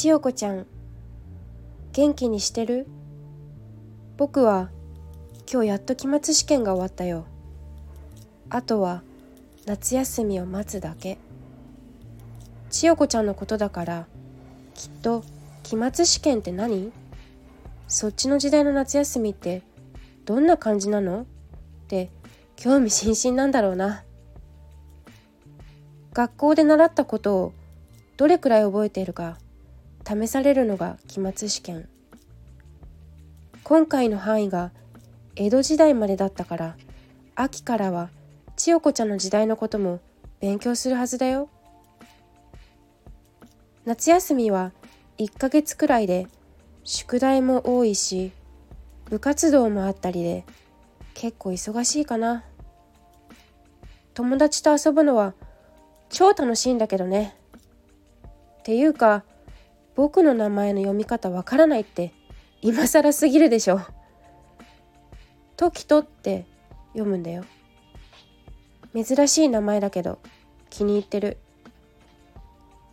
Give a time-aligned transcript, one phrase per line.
[0.00, 0.64] 千代子ちゃん
[1.90, 2.86] 元気にしてる？
[4.16, 4.70] 僕は
[5.52, 7.26] 今日やっと期末試験が終わったよ。
[8.48, 9.02] あとは
[9.66, 11.18] 夏休みを待つだけ。
[12.70, 14.06] 千代子ちゃんのことだから
[14.76, 15.24] きっと
[15.64, 16.92] 期末試験って何？
[17.88, 19.62] そっちの時代の夏休みって
[20.26, 21.22] どんな感じなの？
[21.22, 21.24] っ
[21.88, 22.12] て
[22.54, 24.04] 興味津々なんだろうな。
[26.12, 27.52] 学校で習ったことを
[28.16, 29.38] どれくらい覚えているか
[30.08, 31.86] 試されるのが期末試験。
[33.62, 34.70] 今回の範囲が
[35.36, 36.76] 江戸時代までだったから
[37.34, 38.08] 秋からは
[38.56, 40.00] 千代子ちゃんの時代のことも
[40.40, 41.50] 勉強するはずだよ。
[43.84, 44.72] 夏休みは
[45.18, 46.26] 1ヶ月くらいで
[46.84, 48.32] 宿題も多いし
[49.10, 50.46] 部活動もあったりで
[51.12, 52.44] 結構忙しいかな。
[54.14, 55.34] 友達と遊ぶのは
[56.08, 57.36] 超楽しいんだけどね。
[58.24, 59.22] っていうか
[59.98, 62.12] 僕の名前の読み方わからないって
[62.62, 63.80] 今更すぎるでしょ。
[65.56, 66.46] トキトって
[66.92, 67.44] 読むんだよ。
[68.94, 70.20] 珍しい名前だけど
[70.70, 71.36] 気に入ってる。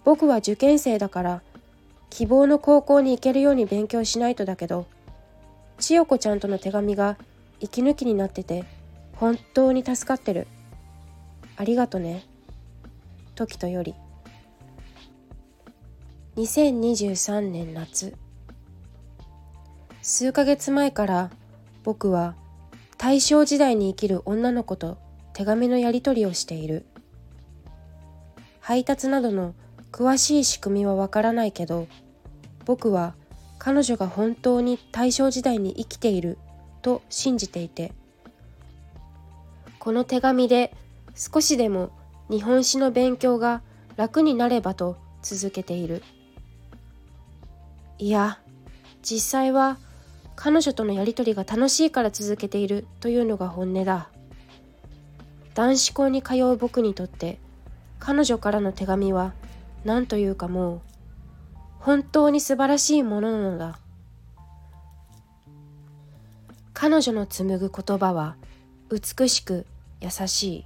[0.03, 1.41] 僕は受験生だから
[2.09, 4.87] 希望の高校に行けるように勉強しないとだけど
[5.77, 7.19] 千代子ちゃんとの手紙が
[7.59, 8.63] 息抜きになってて
[9.13, 10.47] 本当に助かってる。
[11.55, 12.25] ありがとね。
[13.35, 13.93] トキトより。
[16.37, 18.13] 2023年夏
[20.01, 21.31] 数ヶ月前から
[21.85, 22.35] 僕は
[22.97, 24.97] 大正時代に生きる女の子と
[25.33, 26.85] 手紙のやり取りをしている
[28.59, 29.55] 配達などの
[29.93, 31.87] 詳しい仕組みはわからないけど
[32.65, 33.15] 僕は
[33.57, 36.37] 彼女が本当に大正時代に生きている
[36.81, 37.93] と信じていて
[39.79, 40.75] この手紙で
[41.15, 41.91] 少しでも
[42.29, 43.61] 日本史の勉強が
[43.95, 46.03] 楽になればと続けている。
[47.97, 48.39] いや
[49.01, 49.77] 実際は
[50.35, 54.09] 彼女とのやり取りが楽しいから続けているというのが本音だ。
[55.53, 57.39] 男子校に通う僕にとって
[57.99, 59.33] 彼女からの手紙は
[59.85, 60.81] 何というかもう
[61.79, 63.79] 本当に素晴らしいものなのだ。
[66.73, 68.35] 彼女の紡ぐ言葉は
[68.91, 69.65] 美しく
[70.01, 70.65] 優しい。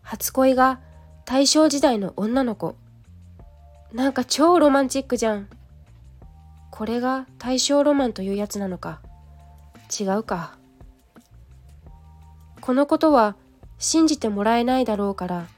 [0.00, 0.80] 初恋が
[1.26, 2.76] 大正時代の女の子。
[3.92, 5.48] なんか超ロマンチックじゃん。
[6.78, 9.00] これが大正ロマンというやつなのか。
[9.98, 10.56] 違うか。
[12.60, 13.34] このことは
[13.78, 15.48] 信じてもらえないだろうから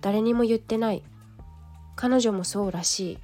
[0.00, 1.04] 誰にも言ってない。
[1.94, 3.18] 彼女もそうらしい。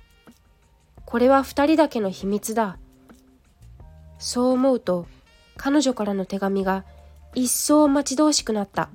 [1.04, 2.78] これは二人だけの秘密だ。
[4.20, 5.08] そう思うと
[5.56, 6.84] 彼女からの手紙が
[7.34, 8.88] 一層待ち遠しくなった。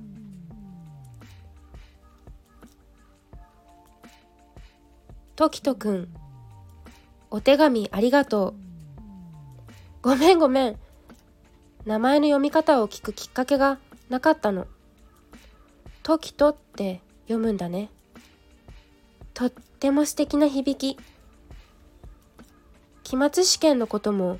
[5.36, 6.08] 時とくん
[7.30, 8.54] お手紙ありがとう。
[10.00, 10.76] ごめんごめん。
[11.84, 13.78] 名前の読み方を聞くきっかけが
[14.08, 14.66] なかったの。
[16.02, 17.90] トキトって読むんだね。
[19.34, 20.98] とっても素敵な響き。
[23.04, 24.38] 期末試験のことも、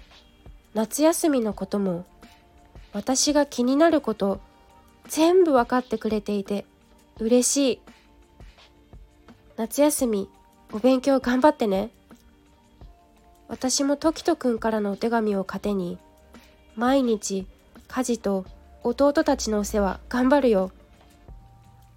[0.74, 2.06] 夏休みのことも、
[2.92, 4.40] 私が気になること、
[5.08, 6.64] 全部わかってくれていて、
[7.18, 7.80] 嬉しい。
[9.56, 10.28] 夏休み、
[10.72, 11.90] お勉強頑張ってね。
[13.48, 15.98] 私も時人くんからのお手紙を糧に
[16.76, 17.46] 毎日
[17.88, 18.44] 家事と
[18.84, 20.70] 弟たちのお世話頑張るよ。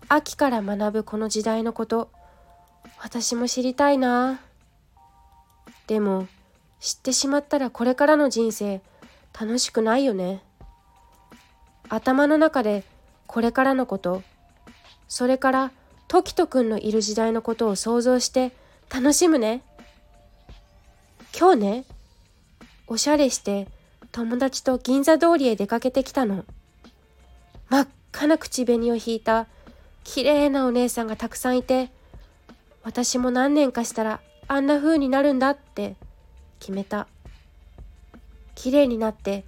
[0.08, 2.10] 秋から学ぶこの時代のこと
[2.98, 4.40] 私も知りたいな。
[5.88, 6.28] でも
[6.80, 8.82] 知ってしまったらこれからの人生
[9.40, 10.42] 楽しくないよね。
[11.90, 12.84] 頭の中で
[13.28, 14.24] これからのこと
[15.10, 15.72] それから
[16.08, 18.54] 時人くんのいる時代のことを想像して
[18.90, 19.62] 楽しむね。
[21.38, 21.86] 今日ね、
[22.88, 23.68] おしゃれして
[24.12, 26.46] 友達と銀座通りへ出かけてきたの。
[27.70, 29.48] 真っ赤な口紅を引いた
[30.04, 31.90] 綺麗なお姉さんがたくさんいて、
[32.84, 35.96] 私も何年かしたらあんな風になるんだって
[36.60, 37.08] 決めた。
[38.56, 39.44] 綺麗になって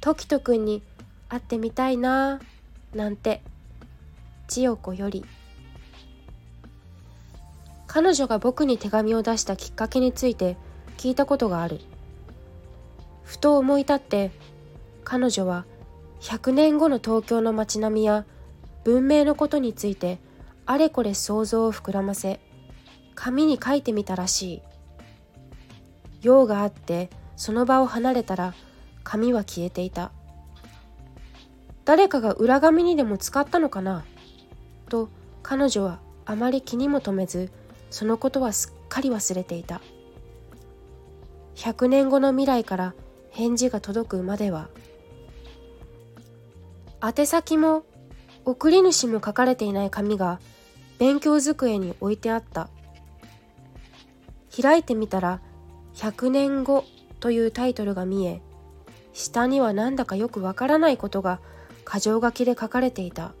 [0.00, 0.82] 時とくんに
[1.28, 2.40] 会ってみたいな
[2.94, 3.42] なんて
[4.48, 5.24] 千代子より
[7.86, 10.56] 彼女が僕に手紙を出したきっかけについて
[10.96, 11.80] 聞いたことがある。
[13.24, 14.30] ふと思い立って
[15.04, 15.64] 彼女は
[16.20, 18.24] 100年後の東京の街並みや
[18.84, 20.18] 文明のことについて
[20.66, 22.40] あれこれ想像を膨らませ
[23.14, 24.62] 紙に書いてみたらしい。
[26.22, 28.54] 用があってその場を離れたら
[29.02, 30.10] 紙は消えていた。
[31.84, 34.04] 誰かが裏紙にでも使ったのかな？
[34.88, 35.10] と
[35.42, 37.50] 彼女はあまり気にも留めず
[37.90, 39.82] そのことはすっかり忘れていた。
[41.56, 42.94] 100年後の未来から
[43.30, 44.68] 返事が届くまでは。
[47.02, 47.84] 宛先も
[48.44, 50.40] 送り主も書かれていない紙が
[50.98, 52.68] 勉強机に置いてあった。
[54.62, 55.40] 開いてみたら
[55.94, 56.84] 「100年後」
[57.20, 58.40] というタイトルが見え
[59.12, 61.40] 下にはなんだかよくわからないことが
[61.90, 63.34] 箇条書きで書かれていた。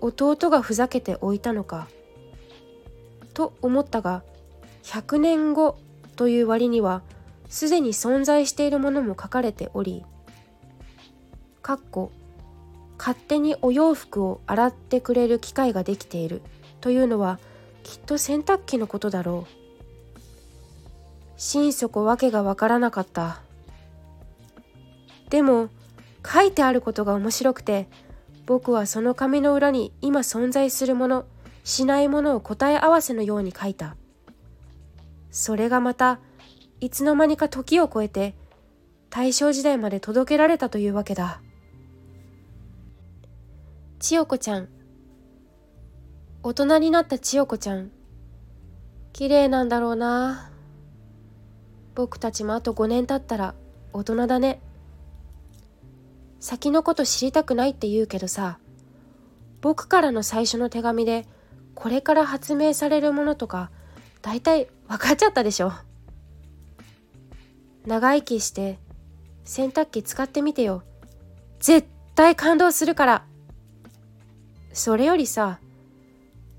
[0.00, 1.88] 弟がふざけておいたのか
[3.34, 4.22] と思ったが
[4.82, 5.76] 100年後
[6.20, 7.00] という割には
[7.48, 10.04] すでに存在しているものも書かれており
[11.62, 12.12] かっこ
[12.98, 16.42] 勝手にお洋服を洗ってくれる機械ができている
[16.82, 17.40] というのは
[17.84, 20.20] きっと洗濯機のことだろう。
[21.38, 23.40] 心底わけがわからなかった。
[25.30, 25.70] でも
[26.22, 27.88] 書いてあることが面白くて
[28.44, 31.24] 僕はその紙の裏に今存在するもの
[31.64, 33.96] しないものを答え合わせのように書いた。
[35.30, 36.20] それがまた
[36.80, 38.34] いつの間にか時を超えて
[39.10, 41.40] 大正時代まで届けられたというわけだ。
[43.98, 44.68] 千代子ちゃん。
[46.42, 47.90] 大人になった千代子ちゃん。
[49.12, 50.50] 綺麗なんだろうな。
[51.94, 53.54] 僕たちもあと5年経ったら
[53.92, 54.60] 大人だね。
[56.40, 58.58] 先のこと知りたくないって言うけどさ
[59.60, 61.26] 僕からの最初の手紙で
[61.74, 63.70] これから発明されるものとか
[64.22, 65.72] 大体分かっちゃったでしょ。
[67.86, 68.78] 長生きして
[69.44, 70.82] 洗濯機使ってみてよ。
[71.58, 73.24] 絶対感動するから。
[74.72, 75.58] それよりさ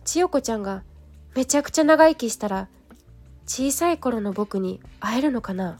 [0.03, 0.83] 千代子ちゃんが
[1.35, 2.67] めちゃくちゃ長生きしたら
[3.45, 5.79] 小さい頃の僕に会えるのかな。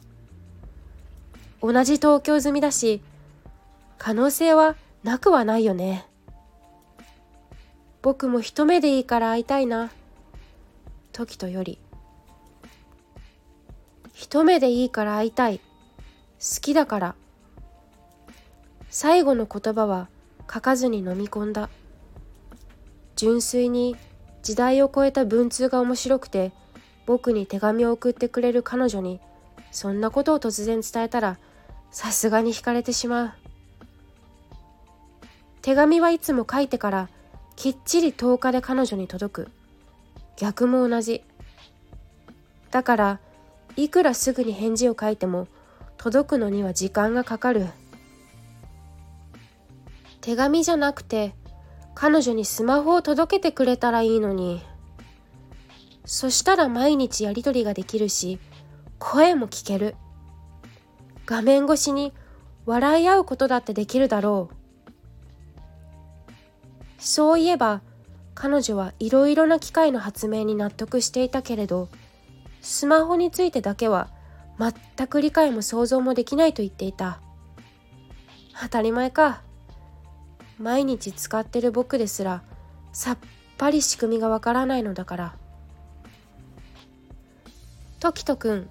[1.62, 3.02] 同じ東京済みだし
[3.98, 6.08] 可能性はなくはないよね。
[8.02, 9.92] 僕も一目でいいから会いたいな。
[11.12, 11.80] 時とより
[14.14, 15.60] 一目でいいから会いたい。
[15.60, 17.16] 好きだから。
[18.90, 20.10] 最後の言葉は
[20.52, 21.70] 書かずに飲み込んだ。
[23.16, 23.96] 純粋に
[24.44, 26.52] 時代を超えた文通が面白くて
[27.06, 29.20] 僕に手紙を送ってくれる彼女に
[29.72, 31.38] そんなことを突然伝えたら
[31.92, 33.32] さすがに惹かれてしまう。
[35.62, 37.10] 手紙はいつも書いてから
[37.56, 39.52] きっちり10日で彼女に届く。
[40.42, 41.24] 逆も同じ。
[42.72, 43.20] だから
[43.76, 45.48] いくらすぐに返事を書いても
[45.98, 47.68] 届くのには時間がかかる。
[50.20, 51.36] 手紙じゃなくて
[51.94, 54.64] 彼女にスマホを届けてくれたらいいのに。
[56.06, 58.40] そしたら毎日やり取りができるし
[58.98, 59.96] 声も聞ける。
[61.28, 62.14] 画面越しに
[62.66, 64.56] 笑い合うことだってできるだろう。
[66.98, 67.84] そういえば
[68.42, 71.90] 彼女はいろいろな機械の発明に納得していたけれど
[72.60, 74.10] スマホについてだけは
[74.58, 77.22] 全く理解も想像もできないと言っていた。
[78.60, 79.44] 当たり前か。
[80.58, 82.42] 毎日使ってる僕ですら
[82.94, 83.18] さっ
[83.60, 85.36] ぱり仕組みがわからないのだから。
[88.00, 88.70] 時とくん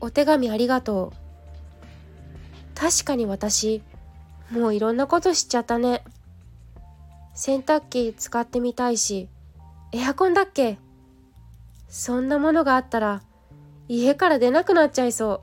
[0.00, 2.78] お手紙ありがとう。
[2.78, 3.82] 確かに私
[4.52, 6.04] もういろんなことしちゃったね。
[7.34, 9.28] 洗濯機使ってみたいし
[9.92, 10.78] エアコンだっけ？
[11.88, 13.22] そんなものがあったら
[13.88, 15.40] 家から出なくなっちゃいそう。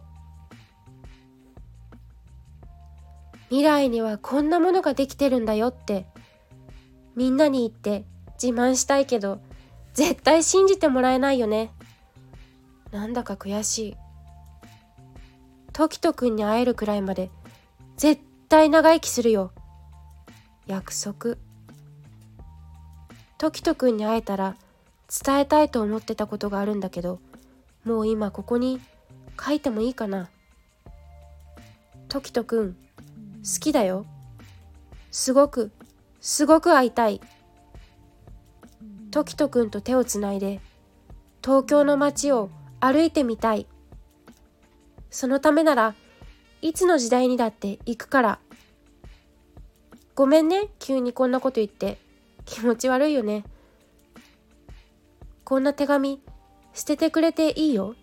[3.49, 6.05] 未来にはこんなものができてるんだよって。
[7.15, 8.05] みんなに言って
[8.41, 9.41] 自慢したいけど
[9.93, 11.71] 絶対信じてもらえないよね。
[12.91, 13.97] なんだか悔しい。
[15.73, 17.29] 時とくんに会えるくらいまで
[17.97, 19.51] 絶対長生きするよ。
[20.67, 21.35] 約束。
[23.41, 24.55] 時とくんに会えたら
[25.09, 27.19] 伝えたいと思ってたことがあるんだけど
[27.83, 28.79] もう今ここに
[29.43, 30.29] 書いてもいいかな。
[32.07, 34.05] 時とくん好きだよ。
[35.09, 35.71] すごく
[36.19, 37.19] すごく会いたい。
[39.09, 40.59] 時とくんと手をつないで
[41.43, 43.65] 東京の街を歩いてみたい。
[45.09, 45.95] そのためなら
[46.61, 48.39] いつの時代にだって行くから。
[50.13, 51.97] ごめんね急にこんなこと言って。
[52.51, 53.45] 気持ち悪いよね。
[55.45, 56.21] こんな手紙
[56.73, 57.95] 捨ててくれていいよ。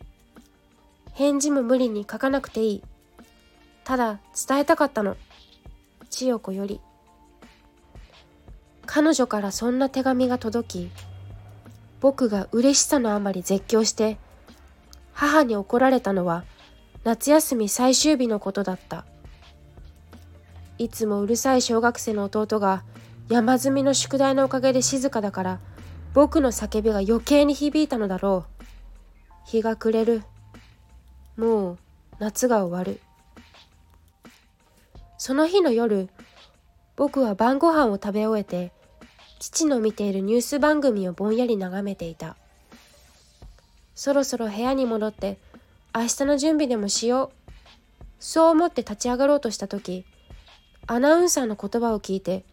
[1.13, 2.83] 返事も無理に書かなくていい。
[3.85, 5.19] ただ伝えたかったの。
[6.09, 6.81] 千代子より。
[8.87, 10.91] 彼女からそんな手紙が届き
[12.01, 14.17] 僕が嬉しさのあまり絶叫して
[15.13, 16.45] 母に怒られたのは
[17.05, 19.05] 夏休み最終日のことだった。
[20.79, 22.83] いつもうるさい小学生の弟が
[23.29, 25.61] 山積みの宿題のおかげで静かだから
[26.15, 28.65] 僕の叫びが余計に響いたのだろう。
[29.45, 30.23] 日が暮れる。
[31.37, 31.79] もう
[32.19, 33.01] 夏が終わる。
[35.19, 36.09] その日の夜
[36.97, 38.73] 僕は晩ご飯を食べ終えて
[39.39, 42.37] 父の見ているニュース番組をぼんやり眺めていた。
[43.95, 45.39] そろそろ部屋に戻って
[45.95, 47.53] 明日の準備でもしよう。
[48.21, 50.07] そう思って立ち上がろうとした時
[50.87, 52.45] アナウンサーの言葉を聞いて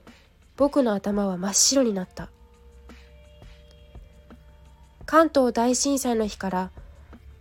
[0.58, 2.30] 僕の頭は真っ白になった。
[5.06, 6.72] 関東大震災の日から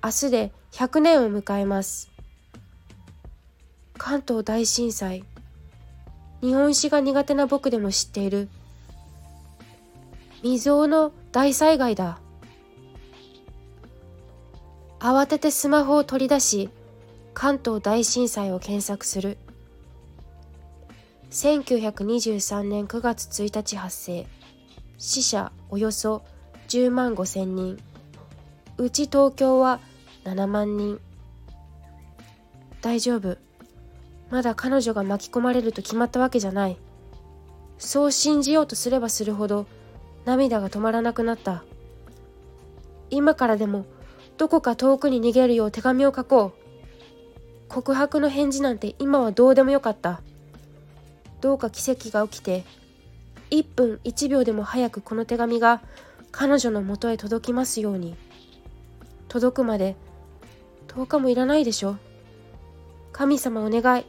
[0.02, 2.10] 明日で100年を迎えます。
[3.96, 5.24] 関東大震災。
[6.42, 8.48] 日本史が苦手な僕でも知っている。
[10.42, 12.18] 未曾有の大災害だ。
[14.98, 16.70] 慌ててスマホを取り出し
[17.34, 19.38] 関東大震災を検索する。
[21.34, 24.24] 1923年9月1日発生。
[24.98, 26.22] 死者およそ
[26.68, 27.76] 10万5千人。
[28.78, 29.80] うち東京は
[30.22, 31.00] 7万人。
[32.80, 33.36] 大丈夫。
[34.30, 36.76] まだ彼女が巻き込まれると決まったわけじゃない。
[37.78, 39.66] そう信じようとすればするほど
[40.24, 41.64] 涙が止まらなくなった。
[43.10, 43.86] 今からでも
[44.38, 47.68] どこか遠くに逃げるよう手紙を書こう。
[47.68, 50.22] 告白の返事なんて今はどうでもよかった。
[51.44, 52.64] どうか奇跡が起きて
[53.50, 55.82] 1分1秒でも早くこの手紙が
[56.32, 58.16] 彼女のもとへ届きますように。
[59.28, 59.94] 届くまで
[60.88, 61.98] 10日もいらないでしょ。
[63.12, 64.06] 神様お願い。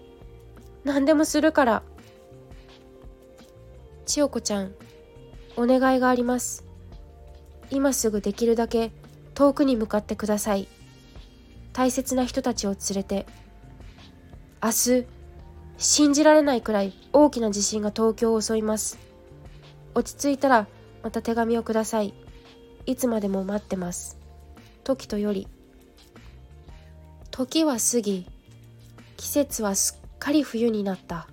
[0.86, 1.84] 何でもするから。
[4.06, 4.72] 千代子ちゃん
[5.58, 6.64] お願いがあります。
[7.70, 8.94] 今すぐできるだけ
[9.34, 10.70] 遠くに向かってください。
[11.74, 13.26] 大切な人たちを連れて。
[14.64, 15.25] 明日
[15.78, 18.98] 信じられないくらい大きな地震が東京を襲います。
[19.94, 20.68] 落ち着いたら
[21.04, 22.14] また手紙をください。
[22.86, 24.18] いつまでも待ってます。
[24.84, 25.48] 時とより。
[27.32, 28.26] 時は過ぎ
[29.18, 31.28] 季節はすっかり冬になった。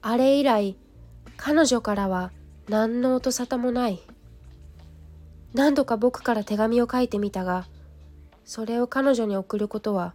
[0.00, 0.76] あれ以来
[1.36, 2.30] 彼女からは
[2.68, 4.00] 何の音沙汰もない。
[5.52, 7.66] 何度か僕から手紙を書いてみたが
[8.44, 10.14] それを彼女に送ることは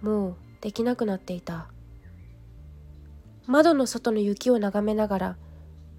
[0.00, 1.68] もうできなくなっていた。
[3.46, 5.36] 窓の外の雪を眺めながら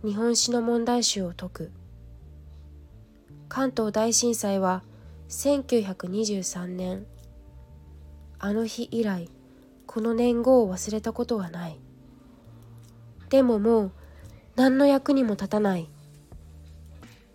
[0.03, 1.71] 日本史の問題集を解く。
[3.49, 4.83] 関東大震災は
[5.29, 7.05] 1923年
[8.39, 9.29] あの日以来
[9.85, 11.77] この年号を忘れたことはない。
[13.29, 13.91] でももう
[14.55, 15.89] 何の役にも立たない。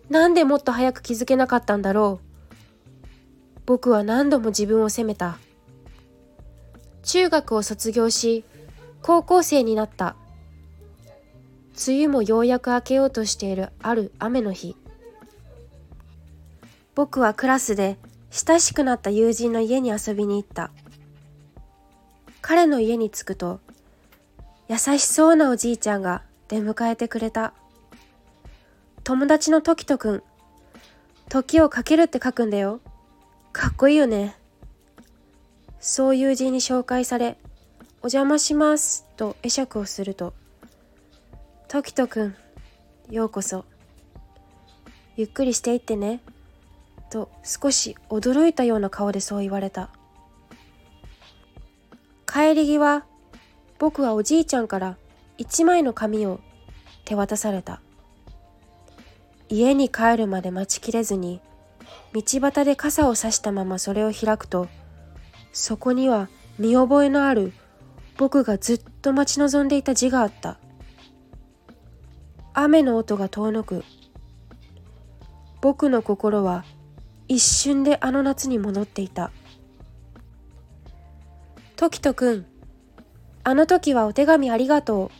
[0.09, 2.27] なんでもっと早く気づけなかったんだろう。
[3.65, 5.37] 僕は何度も自分を責めた。
[7.07, 8.43] 中学を卒業し
[9.01, 10.17] 高校生になった。
[11.87, 14.75] 梅雨もようやく明けようとしているある雨の日。
[16.95, 17.97] 僕はクラスで
[18.29, 20.69] 親しくなった友人の家に遊びに行った。
[22.41, 23.61] 彼の家に着くと
[24.67, 27.53] 優しそうなおじいちゃんが出迎えてくれた。
[29.05, 30.23] 友達の時とくん
[31.29, 32.81] 時をかけるって書くんだよ。
[33.53, 34.36] かっこいいよね。
[35.79, 37.37] そう友人に紹介され
[38.01, 40.33] お邪魔しますと会釈をすると
[41.67, 42.35] 時とくん
[43.09, 43.65] ようこそ
[45.15, 46.21] ゆっくりしていってね
[47.09, 49.89] と少し驚いたような顔でそう言われた。
[52.31, 53.03] 帰り際
[53.79, 54.97] 僕はおじいちゃんから
[55.37, 56.39] 一枚の紙を
[57.05, 57.81] 手渡された。
[59.49, 61.39] 家に帰るまで待ちきれずに
[62.13, 64.67] 道端で傘を差したままそれを開くと
[65.59, 67.51] そこには見覚えのある
[68.15, 70.59] 僕がずっと待ち望んでいた字があった
[72.53, 73.83] 雨の音が遠のく
[75.59, 76.63] 僕の心は
[77.27, 79.31] 一瞬であの夏に戻っていた
[81.75, 82.45] 時とくん、
[83.43, 85.11] あの時はお手紙ありがとう。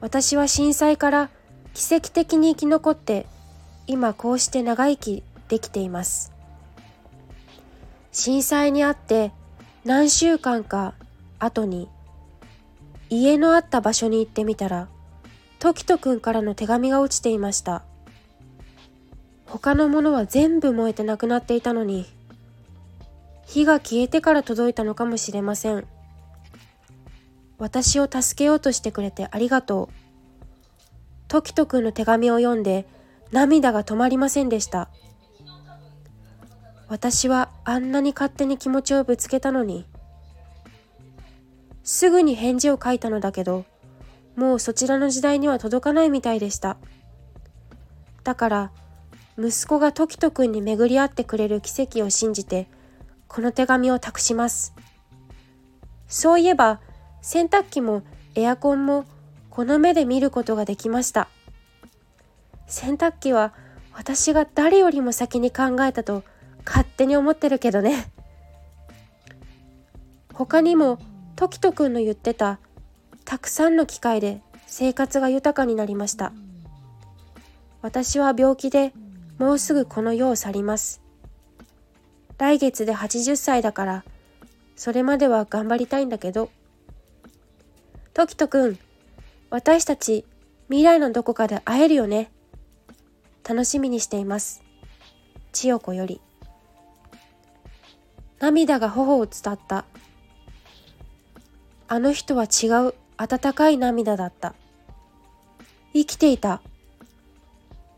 [0.00, 1.30] 私は震災から
[1.74, 3.26] 奇跡的に生き残って、
[3.86, 6.32] 今こうして長生きできています。
[8.12, 9.32] 震災にあって
[9.88, 10.92] 何週間か
[11.38, 11.88] 後に
[13.08, 14.86] 家のあった場所に行ってみたら、
[15.60, 17.84] 時とくんからの手紙が落ちていました。
[19.46, 22.04] 他のものは全部燃えてなくなっていたのに、
[23.46, 25.86] 火が消えてから届いたのかもしれません。
[27.56, 29.94] 私を助けようとしてくれてありがとう。
[31.28, 32.86] 時とくんの手紙を読んで
[33.32, 34.90] 涙が止まりませんでした。
[36.88, 39.84] 私はあんなに勝手に気持ちをぶつけたのに。
[41.84, 43.64] すぐに返事を書いたのだけど、
[44.36, 46.76] もうそちらの時代には届かないみたいでした。
[48.24, 48.72] だから、
[49.40, 52.66] 息子が時人くんに巡り合ってくれる奇跡を信じて
[53.28, 54.74] この手紙を託します
[56.08, 56.80] そういえば
[57.22, 58.02] 洗濯機も
[58.34, 59.04] エアコンも
[59.48, 61.28] この目で見ることができました
[62.66, 63.54] 洗濯機は
[63.94, 66.24] 私が誰よりも先に考えたと
[66.68, 68.10] 勝手に思ってるけどね。
[70.34, 70.98] 他にも
[71.34, 72.60] 時人くんの言ってた
[73.24, 76.32] たくさんの機会で生活が豊かになりました。
[77.80, 78.92] 私は病気で
[79.38, 81.00] もうすぐこの世を去ります。
[82.36, 84.04] 来月で80歳だから
[84.76, 86.50] それまでは頑張りたいんだけど。
[88.12, 88.78] 時人くん
[89.48, 90.26] 私たち
[90.68, 92.30] 未来のどこかで会えるよね。
[93.48, 94.62] 楽しみにしています。
[95.52, 96.20] 千代子より。
[98.40, 99.84] 涙が頬を伝った。
[101.88, 102.94] あの人は違う。
[103.16, 104.54] 温かい涙だった。
[105.92, 106.60] 生きていた。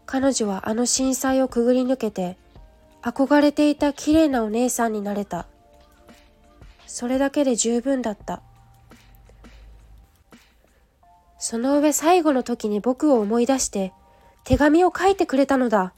[0.06, 2.36] 彼女はあの震災をくぐり抜けて
[3.02, 5.46] 憧れていた綺麗なお姉さんになれた。
[6.86, 8.42] それだけで十分だった。
[11.38, 13.92] その上最後の時に僕を思い出して
[14.44, 15.92] 手紙を書いてくれたのだ。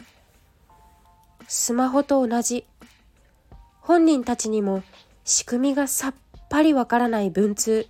[1.47, 2.67] スマホと同じ。
[3.83, 4.85] 本人たちにも
[5.25, 6.15] 仕組みがさっ
[6.49, 7.89] ぱりわからない文通。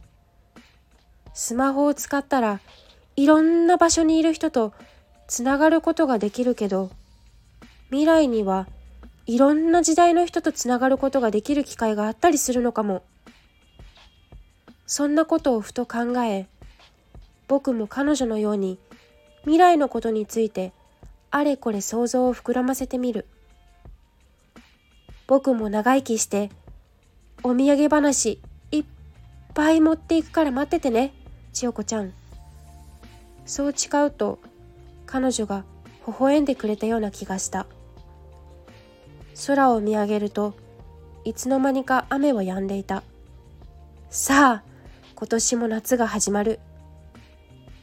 [1.34, 2.60] スマホを使ったら
[3.14, 4.72] いろんな場所にいる人と
[5.28, 6.90] つながることができるけど
[7.88, 8.66] 未来には
[9.26, 13.02] いろんな時代の人とつながることができる機会があったりするのかも。
[14.86, 16.46] そんなことをふと考え
[17.48, 18.78] 僕も彼女のように
[19.42, 20.72] 未来のことについて
[21.30, 23.26] あれこれ想像を膨らませてみる。
[25.32, 26.50] 僕も長生きして
[27.42, 28.38] お土産話
[28.70, 28.84] いっ
[29.54, 31.14] ぱい持っていくから待っててね
[31.54, 32.12] 千代子ちゃん。
[33.46, 34.40] そう誓うと
[35.06, 35.64] 彼女が
[36.06, 37.64] 微笑んでくれたような気がした。
[39.46, 40.52] 空を見上げると
[41.24, 43.02] いつの間にか雨は止んでいた。
[44.10, 44.70] さあ
[45.14, 46.60] 今年も夏が始まる。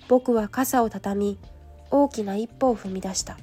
[0.08, 1.40] 僕は傘をたたみ
[1.90, 3.40] 大きな一歩を踏み出した。